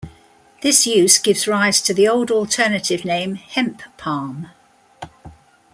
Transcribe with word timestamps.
This 0.63 0.87
use 0.87 1.19
gives 1.19 1.47
rise 1.47 1.79
to 1.83 1.93
the 1.93 2.07
old 2.07 2.31
alternative 2.31 3.05
name 3.05 3.35
"hemp-palm". 3.35 4.49